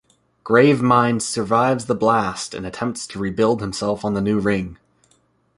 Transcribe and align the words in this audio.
Gravemind 0.43 1.21
survives 1.21 1.85
the 1.85 1.93
blast 1.93 2.55
and 2.55 2.65
attempts 2.65 3.05
to 3.05 3.19
rebuild 3.19 3.61
himself 3.61 4.03
on 4.03 4.15
the 4.15 4.19
new 4.21 4.39
ring. 4.39 4.79